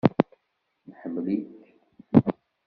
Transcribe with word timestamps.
Nḥemmel-ik! 0.89 1.55